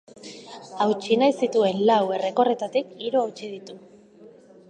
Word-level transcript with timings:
Hautsi 0.85 1.17
nahi 1.23 1.35
zituen 1.47 1.83
lau 1.91 1.99
errekorretatik 2.17 2.91
hiru 3.05 3.23
hautsi 3.25 3.53
ditu. 3.53 3.77